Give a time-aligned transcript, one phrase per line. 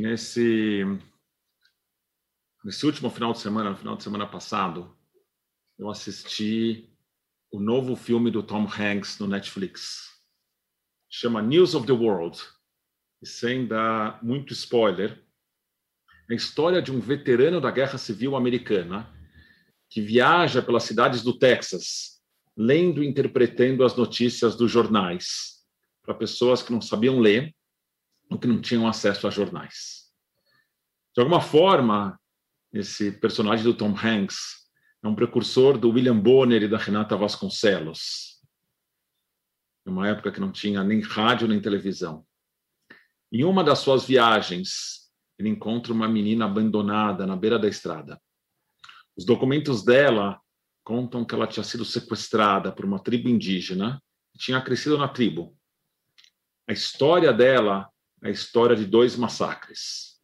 [0.00, 0.82] nesse
[2.62, 4.94] nesse último final de semana, no final de semana passado,
[5.78, 6.90] eu assisti
[7.50, 10.20] o novo filme do Tom Hanks no Netflix.
[11.08, 12.38] Chama News of the World.
[13.22, 15.24] E sem dar muito spoiler,
[16.28, 19.10] é a história de um veterano da Guerra Civil Americana
[19.88, 22.20] que viaja pelas cidades do Texas,
[22.54, 25.64] lendo e interpretando as notícias dos jornais
[26.02, 27.55] para pessoas que não sabiam ler
[28.30, 30.06] ou que não tinham acesso a jornais.
[31.14, 32.20] De alguma forma,
[32.72, 34.66] esse personagem do Tom Hanks
[35.02, 38.42] é um precursor do William Bonner e da Renata Vasconcelos.
[39.86, 42.26] Em uma época que não tinha nem rádio nem televisão.
[43.32, 48.20] Em uma das suas viagens, ele encontra uma menina abandonada na beira da estrada.
[49.16, 50.40] Os documentos dela
[50.84, 54.02] contam que ela tinha sido sequestrada por uma tribo indígena
[54.34, 55.56] e tinha crescido na tribo.
[56.68, 57.90] A história dela
[58.22, 60.16] a história de dois massacres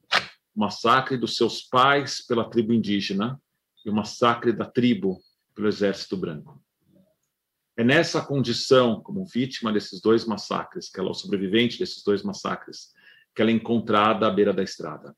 [0.55, 3.41] o massacre dos seus pais pela tribo indígena
[3.84, 5.20] e o massacre da tribo
[5.55, 6.62] pelo exército branco.
[7.77, 12.22] É nessa condição, como vítima desses dois massacres, que ela é o sobrevivente desses dois
[12.22, 12.92] massacres,
[13.34, 15.17] que ela é encontrada à beira da estrada.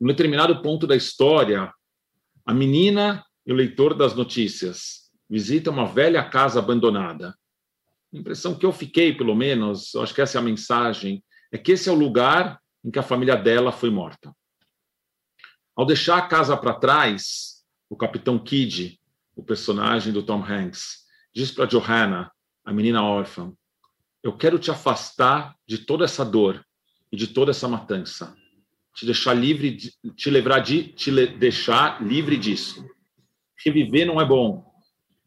[0.00, 1.72] Em determinado ponto da história,
[2.46, 7.36] a menina e o leitor das notícias visitam uma velha casa abandonada.
[8.12, 11.22] A impressão que eu fiquei, pelo menos, acho que essa é a mensagem,
[11.52, 14.34] é que esse é o lugar em que a família dela foi morta.
[15.76, 19.00] Ao deixar a casa para trás, o capitão Kidd,
[19.34, 22.30] o personagem do Tom Hanks, diz para Johanna,
[22.64, 23.52] a menina órfã:
[24.22, 26.64] Eu quero te afastar de toda essa dor
[27.10, 28.36] e de toda essa matança,
[28.94, 32.84] te deixar livre, de, te livrar de, te deixar livre disso.
[33.64, 34.70] Reviver não é bom.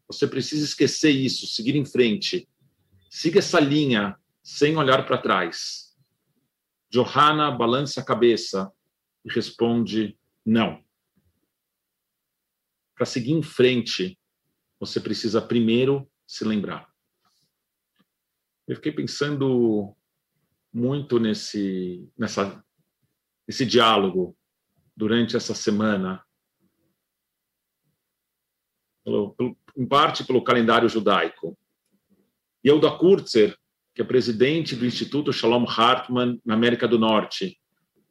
[0.06, 2.48] Você precisa esquecer isso, seguir em frente.
[3.10, 5.83] Siga essa linha sem olhar para trás.
[6.94, 8.72] Johanna balança a cabeça
[9.24, 10.80] e responde não.
[12.94, 14.16] Para seguir em frente,
[14.78, 16.88] você precisa primeiro se lembrar.
[18.68, 19.96] Eu fiquei pensando
[20.72, 22.64] muito nesse, nessa,
[23.44, 24.36] nesse diálogo
[24.96, 26.24] durante essa semana,
[29.76, 31.58] em parte pelo calendário judaico.
[32.62, 33.58] E eu da Kurtzer
[33.94, 37.58] que é presidente do Instituto Shalom Hartman na América do Norte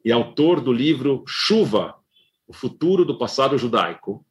[0.02, 1.94] e autor do livro Chuva,
[2.46, 4.24] o futuro do passado judaico,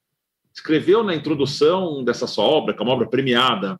[0.53, 3.79] escreveu na introdução dessa sua obra, que é uma obra premiada,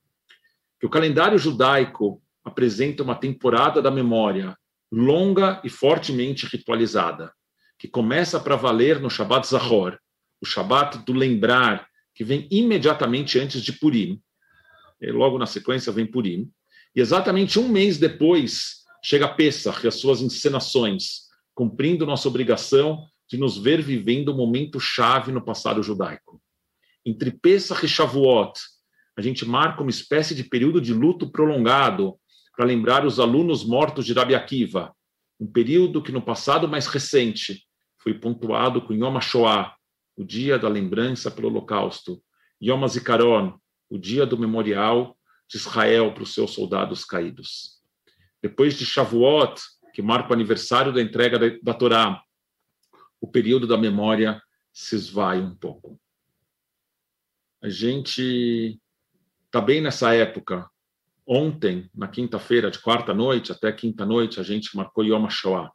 [0.80, 4.56] que o calendário judaico apresenta uma temporada da memória
[4.92, 7.32] longa e fortemente ritualizada,
[7.80, 9.98] que começa para valer no Shabbat Zahor,
[10.40, 14.22] o Shabbat do lembrar, que vem imediatamente antes de Purim,
[15.02, 16.52] e logo na sequência vem Purim,
[16.96, 21.24] e exatamente um mês depois chega Pesach e as suas encenações,
[21.54, 26.42] cumprindo nossa obrigação de nos ver vivendo um momento chave no passado judaico.
[27.06, 28.60] Entre Pesach e Shavuot,
[29.18, 32.16] a gente marca uma espécie de período de luto prolongado
[32.56, 34.96] para lembrar os alunos mortos de Rabi Akiva,
[35.40, 37.64] um período que no passado mais recente
[38.02, 39.74] foi pontuado com Yom HaShoah,
[40.16, 42.22] o dia da lembrança pelo Holocausto,
[42.62, 43.58] Yom HaZikaron,
[43.90, 45.18] o dia do memorial
[45.48, 47.82] de Israel para os seus soldados caídos.
[48.42, 49.62] Depois de Shavuot,
[49.94, 52.22] que marca o aniversário da entrega da, da Torá,
[53.22, 54.42] o período da memória
[54.74, 56.00] se esvai um pouco.
[57.62, 58.82] A gente
[59.46, 60.70] está bem nessa época.
[61.26, 65.72] Ontem, na quinta-feira, de quarta-noite até quinta-noite, a gente marcou Yom HaShoah,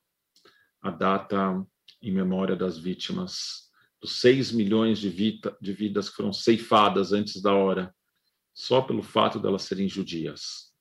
[0.83, 1.65] a data
[2.03, 3.71] em memória das vítimas,
[4.01, 7.95] dos seis milhões de, de vidas que foram ceifadas antes da hora
[8.59, 10.73] só pelo fato delas serem judias.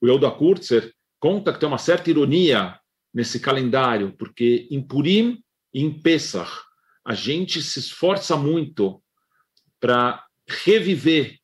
[0.00, 2.76] O Yehuda Kurtzer conta que tem uma certa ironia
[3.14, 5.40] nesse calendário, porque em Purim
[5.72, 6.50] e em Pesach
[7.04, 9.00] a gente se esforça muito
[9.78, 11.38] para reviver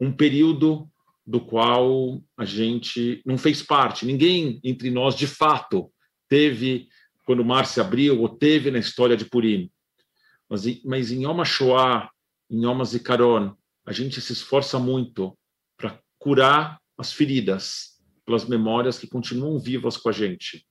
[0.00, 0.88] um período
[1.26, 4.06] do qual a gente não fez parte.
[4.06, 5.92] Ninguém entre nós, de fato,
[6.26, 6.88] teve
[7.26, 9.70] quando o mar se abriu ou teve na história de Purim.
[10.48, 12.10] Mas, mas em Yom HaShoah,
[12.50, 13.54] em Yom HaZikaron,
[13.88, 15.34] a gente se esforça muito
[15.74, 20.66] para curar as feridas pelas memórias que continuam vivas com a gente,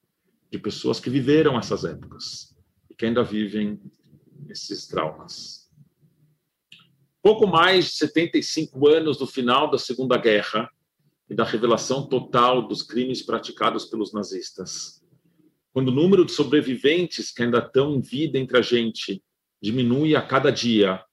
[0.51, 2.55] de pessoas que viveram essas épocas
[2.87, 3.81] e que ainda vivem
[4.47, 5.67] esses traumas.
[7.19, 10.69] Pouco mais de 75 anos do final da Segunda Guerra
[11.27, 15.03] e da revelação total dos crimes praticados pelos nazistas.
[15.73, 19.23] Quando o número de sobreviventes que ainda estão em vida entre a gente
[19.59, 21.03] diminui a cada dia,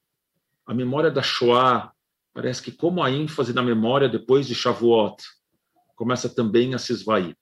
[0.67, 1.94] a memória da Shoah
[2.35, 5.23] parece que como a ênfase na memória depois de Shavuot
[5.95, 7.37] começa também a se esvair.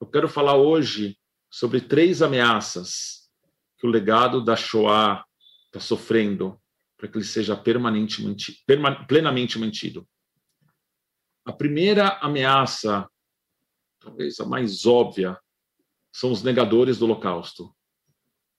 [0.00, 1.18] Eu quero falar hoje
[1.50, 3.28] sobre três ameaças
[3.76, 5.24] que o legado da Shoah
[5.66, 6.58] está sofrendo
[6.96, 8.64] para que ele seja permanentemente,
[9.08, 10.08] plenamente mantido.
[11.44, 13.10] A primeira ameaça,
[13.98, 15.36] talvez a mais óbvia,
[16.12, 17.74] são os negadores do Holocausto,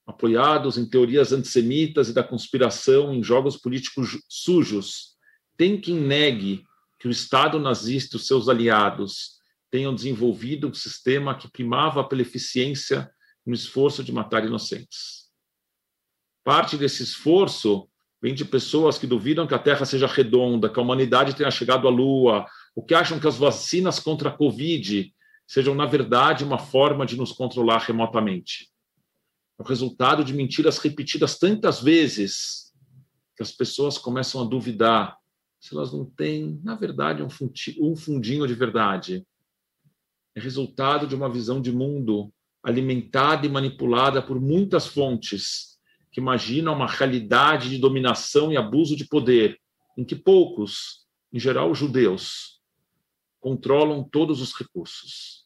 [0.06, 5.14] apoiados em teorias antissemitas e da conspiração em jogos políticos sujos.
[5.58, 6.64] Tem quem negue
[7.00, 9.34] que o Estado nazista e os seus aliados
[9.72, 13.10] tenham desenvolvido um sistema que primava pela eficiência
[13.46, 15.24] no esforço de matar inocentes.
[16.44, 17.90] Parte desse esforço
[18.22, 21.88] vem de pessoas que duvidam que a Terra seja redonda, que a humanidade tenha chegado
[21.88, 22.46] à Lua,
[22.76, 25.14] ou que acham que as vacinas contra a Covid
[25.48, 28.73] sejam, na verdade, uma forma de nos controlar remotamente.
[29.60, 32.74] É o resultado de mentiras repetidas tantas vezes
[33.36, 35.18] que as pessoas começam a duvidar
[35.60, 39.26] se elas não têm, na verdade, um fundinho de verdade.
[40.36, 45.80] É resultado de uma visão de mundo alimentada e manipulada por muitas fontes
[46.12, 49.60] que imaginam uma realidade de dominação e abuso de poder,
[49.98, 52.62] em que poucos, em geral judeus,
[53.40, 55.43] controlam todos os recursos.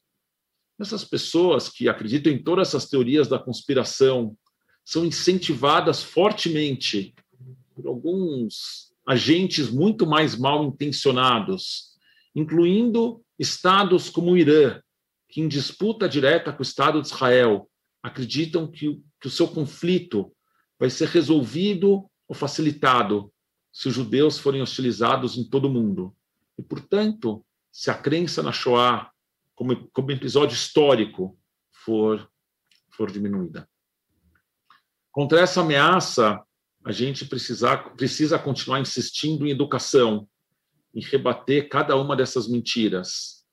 [0.80, 4.38] Essas pessoas que acreditam em todas essas teorias da conspiração
[4.86, 7.16] são incentivadas fortemente
[7.76, 11.98] por alguns agentes muito mais mal intencionados,
[12.36, 14.82] incluindo estados como o Irã,
[15.30, 17.70] que em disputa direta com o Estado de Israel
[18.02, 20.32] acreditam que, que o seu conflito
[20.80, 23.32] vai ser resolvido ou facilitado
[23.72, 26.16] se os judeus forem hostilizados em todo o mundo.
[26.58, 29.12] E, portanto, se a crença na Shoah
[29.58, 31.36] como, como episódio histórico
[31.72, 32.30] for,
[32.92, 33.68] for diminuída.
[35.12, 36.40] Contra essa ameaça,
[36.86, 40.30] a gente precisa, precisa continuar insistindo em educação,
[40.94, 43.44] em rebater cada uma dessas mentiras,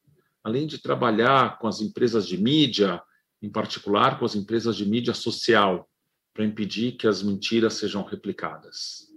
[0.42, 3.02] além de trabalhar com as empresas de mídia,
[3.40, 5.88] em particular com as empresas de mídia social,
[6.34, 9.08] para impedir que as mentiras sejam replicadas.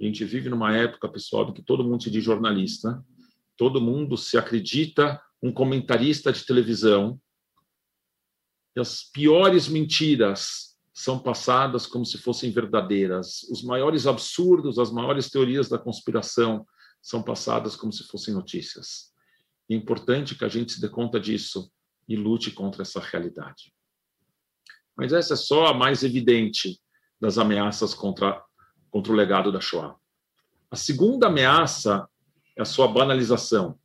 [0.00, 3.04] A gente vive numa época, pessoal, em que todo mundo se diz jornalista,
[3.56, 7.20] todo mundo se acredita um comentarista de televisão,
[8.76, 13.42] e as piores mentiras são passadas como se fossem verdadeiras.
[13.50, 16.66] Os maiores absurdos, as maiores teorias da conspiração
[17.02, 19.12] são passadas como se fossem notícias.
[19.68, 21.70] é importante que a gente se dê conta disso
[22.08, 23.72] e lute contra essa realidade.
[24.96, 26.80] Mas essa é só a mais evidente
[27.20, 28.42] das ameaças contra,
[28.90, 29.96] contra o legado da Shoah.
[30.70, 32.08] A segunda ameaça
[32.56, 33.78] é a sua banalização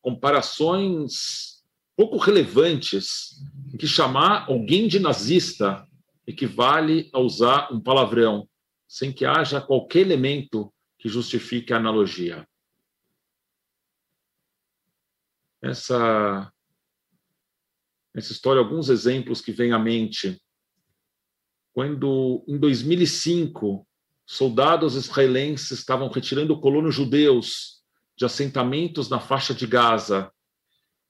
[0.00, 1.62] comparações
[1.96, 3.40] pouco relevantes
[3.72, 5.86] em que chamar alguém de nazista
[6.26, 8.48] equivale a usar um palavrão,
[8.88, 12.48] sem que haja qualquer elemento que justifique a analogia.
[15.62, 16.50] Essa,
[18.14, 20.40] essa história, alguns exemplos que vêm à mente.
[21.72, 23.86] Quando, em 2005,
[24.24, 27.79] soldados israelenses estavam retirando colonos judeus
[28.20, 30.30] de assentamentos na faixa de Gaza.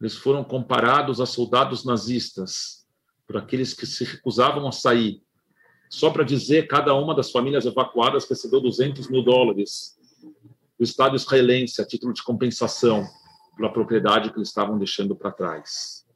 [0.01, 2.87] Eles foram comparados a soldados nazistas,
[3.27, 5.21] por aqueles que se recusavam a sair.
[5.91, 9.99] Só para dizer, cada uma das famílias evacuadas recebeu 200 mil dólares
[10.79, 13.05] do Estado israelense a título de compensação
[13.57, 16.07] pela propriedade que eles estavam deixando para trás.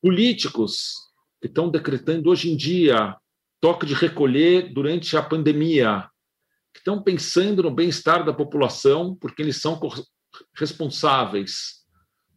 [0.00, 0.94] Políticos
[1.38, 3.14] que estão decretando hoje em dia
[3.60, 6.08] toque de recolher durante a pandemia,
[6.76, 9.80] que estão pensando no bem-estar da população, porque eles são
[10.54, 11.86] responsáveis,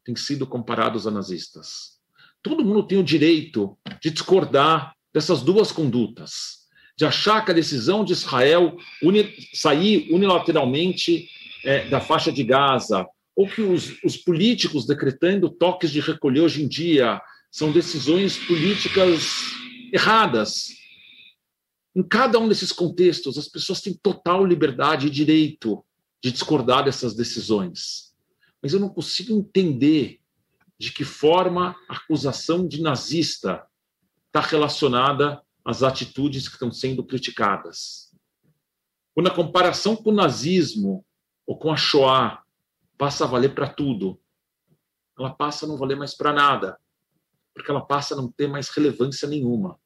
[0.05, 1.99] têm sido comparados a nazistas.
[2.41, 6.59] Todo mundo tem o direito de discordar dessas duas condutas,
[6.97, 11.27] de achar que a decisão de Israel uni sair unilateralmente
[11.65, 13.05] é, da faixa de Gaza,
[13.35, 19.51] ou que os, os políticos decretando toques de recolher hoje em dia são decisões políticas
[19.91, 20.78] erradas,
[21.95, 25.83] em cada um desses contextos, as pessoas têm total liberdade e direito
[26.23, 28.13] de discordar dessas decisões.
[28.61, 30.19] Mas eu não consigo entender
[30.77, 33.65] de que forma a acusação de nazista
[34.27, 38.13] está relacionada às atitudes que estão sendo criticadas.
[39.13, 41.05] Quando a comparação com o nazismo
[41.45, 42.43] ou com a Shoah
[42.97, 44.19] passa a valer para tudo,
[45.17, 46.79] ela passa a não valer mais para nada,
[47.53, 49.77] porque ela passa a não ter mais relevância nenhuma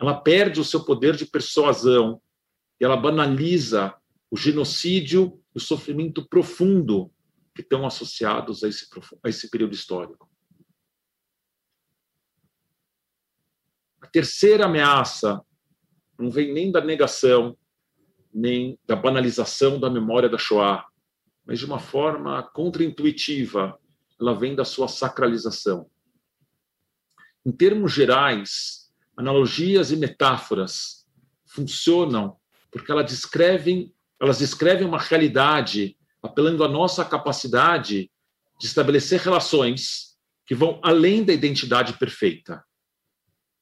[0.00, 2.20] ela perde o seu poder de persuasão
[2.80, 3.94] e ela banaliza
[4.30, 7.12] o genocídio e o sofrimento profundo
[7.54, 8.86] que estão associados a esse,
[9.24, 10.30] a esse período histórico.
[14.00, 15.42] A terceira ameaça
[16.18, 17.56] não vem nem da negação,
[18.32, 20.86] nem da banalização da memória da Shoah,
[21.44, 23.78] mas de uma forma contraintuitiva,
[24.20, 25.90] ela vem da sua sacralização.
[27.46, 28.87] em termos gerais,
[29.18, 31.04] analogias e metáforas
[31.44, 32.36] funcionam
[32.70, 38.10] porque elas descrevem, elas descrevem uma realidade apelando à nossa capacidade
[38.60, 42.62] de estabelecer relações que vão além da identidade perfeita.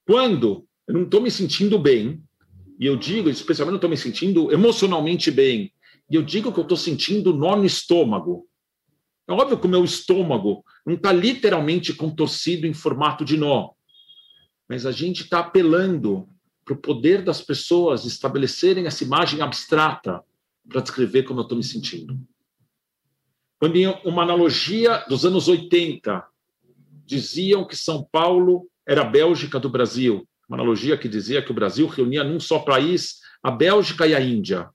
[0.07, 2.23] Quando eu não estou me sentindo bem,
[2.79, 5.73] e eu digo, especialmente não estou me sentindo emocionalmente bem,
[6.11, 8.47] e eu digo que eu estou sentindo nó no estômago.
[9.27, 13.71] É óbvio que o meu estômago não está literalmente contorcido em formato de nó,
[14.69, 16.29] mas a gente está apelando
[16.65, 20.23] para o poder das pessoas estabelecerem essa imagem abstrata
[20.69, 22.19] para descrever como eu estou me sentindo.
[23.59, 26.27] Quando em uma analogia dos anos 80
[27.05, 31.55] diziam que São Paulo era a Bélgica do Brasil, uma analogia que dizia que o
[31.55, 34.69] Brasil reunia num só país a Bélgica e a Índia.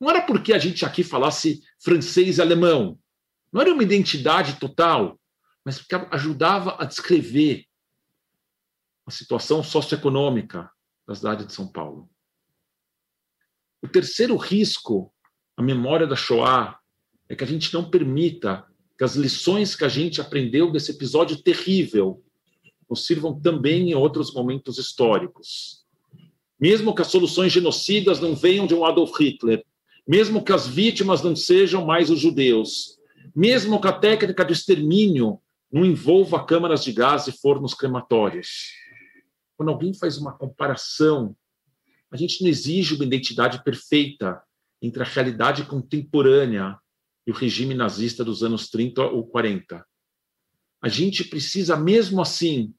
[0.00, 2.98] Não era porque a gente aqui falasse francês e alemão,
[3.52, 5.18] não era uma identidade total,
[5.64, 7.64] mas porque ajudava a descrever
[9.08, 10.70] a situação socioeconômica
[11.06, 12.10] da cidade de São Paulo.
[13.82, 15.10] O terceiro risco,
[15.56, 16.78] a memória da Shoah,
[17.26, 18.66] é que a gente não permita
[18.98, 22.22] que as lições que a gente aprendeu desse episódio terrível
[22.88, 25.86] nos sirvam também em outros momentos históricos.
[26.60, 29.64] Mesmo que as soluções genocidas não venham de um Adolf Hitler,
[30.06, 32.98] mesmo que as vítimas não sejam mais os judeus,
[33.34, 35.40] mesmo que a técnica do extermínio
[35.72, 38.86] não envolva câmaras de gás e fornos crematórios.
[39.58, 41.36] Quando alguém faz uma comparação,
[42.12, 44.40] a gente não exige uma identidade perfeita
[44.80, 46.78] entre a realidade contemporânea
[47.26, 49.84] e o regime nazista dos anos 30 ou 40.
[50.80, 52.72] A gente precisa, mesmo assim,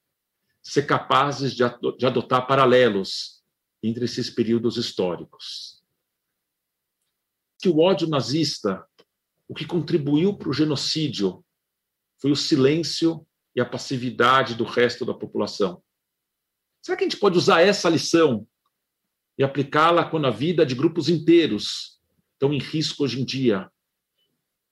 [0.63, 3.43] ser capazes de adotar paralelos
[3.83, 5.83] entre esses períodos históricos.
[7.61, 8.87] Que o ódio nazista
[9.49, 11.43] o que contribuiu para o genocídio
[12.19, 15.83] foi o silêncio e a passividade do resto da população.
[16.81, 18.47] Será que a gente pode usar essa lição
[19.37, 21.99] e aplicá-la quando a vida de grupos inteiros
[22.33, 23.69] estão em risco hoje em dia?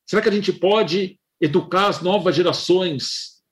[0.05, 3.43] Será que a gente pode educar as novas gerações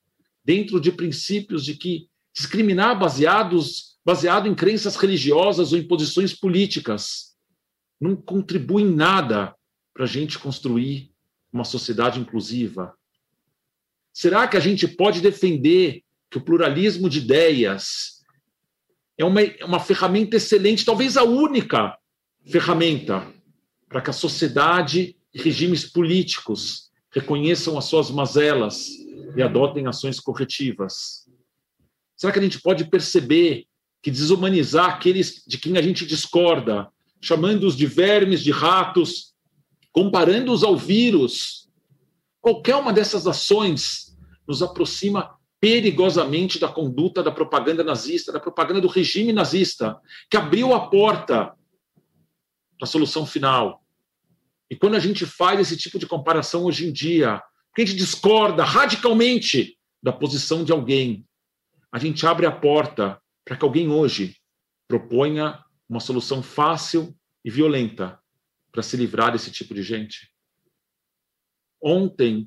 [0.44, 7.36] dentro de princípios de que discriminar baseados baseado em crenças religiosas ou em posições políticas
[8.00, 9.54] não contribui em nada
[9.92, 11.12] para a gente construir
[11.52, 12.94] uma sociedade inclusiva?
[14.12, 18.15] Será que a gente pode defender que o pluralismo de ideias
[19.18, 21.96] é uma, uma ferramenta excelente, talvez a única
[22.44, 23.26] ferramenta
[23.88, 28.88] para que a sociedade e regimes políticos reconheçam as suas mazelas
[29.36, 31.26] e adotem ações corretivas?
[32.16, 33.66] Será que a gente pode perceber
[34.02, 36.88] que desumanizar aqueles de quem a gente discorda,
[37.20, 39.34] chamando-os de vermes, de ratos,
[39.92, 41.68] comparando-os ao vírus,
[42.40, 48.88] qualquer uma dessas ações nos aproxima perigosamente da conduta da propaganda nazista, da propaganda do
[48.88, 51.54] regime nazista, que abriu a porta
[52.78, 53.82] para a solução final.
[54.70, 57.42] E quando a gente faz esse tipo de comparação hoje em dia,
[57.74, 61.26] que a gente discorda radicalmente da posição de alguém,
[61.90, 64.36] a gente abre a porta para que alguém hoje
[64.88, 68.18] proponha uma solução fácil e violenta
[68.72, 70.30] para se livrar desse tipo de gente.
[71.80, 72.46] Ontem,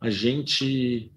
[0.00, 1.12] a gente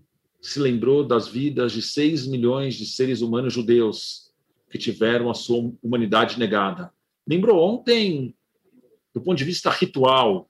[0.45, 4.31] se lembrou das vidas de 6 milhões de seres humanos judeus
[4.69, 6.93] que tiveram a sua humanidade negada.
[7.27, 8.35] Lembrou ontem,
[9.11, 10.47] do ponto de vista ritual,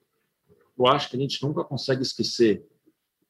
[0.78, 2.62] eu acho que a gente nunca consegue esquecer.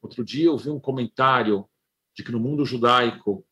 [0.02, 1.64] Outro dia eu vi um comentário
[2.12, 3.46] de que no mundo judaico,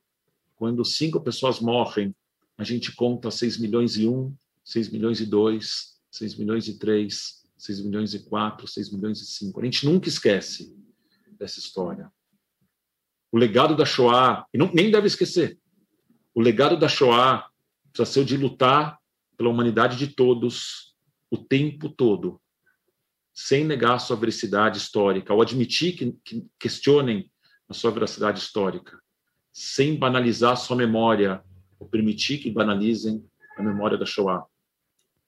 [0.57, 2.13] quando cinco pessoas morrem,
[2.59, 7.45] a gente conta 6 milhões e um, 6 milhões e dois, 6 milhões e 3,
[7.59, 9.61] 6 milhões e 4, 6 milhões e 5.
[9.61, 10.77] A gente nunca esquece
[11.39, 12.11] dessa história.
[13.35, 15.59] O legado da Shoah, e não, nem deve esquecer,
[16.33, 17.51] o legado da Shoah
[17.93, 18.97] precisa ser o de lutar
[19.37, 20.95] pela humanidade de todos
[21.29, 22.41] o tempo todo,
[23.33, 27.29] sem negar sua veracidade histórica, ou admitir que, que questionem
[27.69, 29.01] a sua veracidade histórica,
[29.53, 31.43] sem banalizar sua memória,
[31.81, 34.47] ou permitir que banalizem a memória da Shoah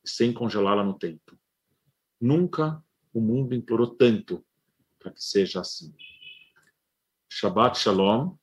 [0.04, 1.36] sem congelá-la no tempo.
[2.20, 2.80] Nunca
[3.12, 4.46] o mundo implorou tanto
[4.96, 5.92] para que seja assim.
[7.30, 8.38] Shabbat Shalom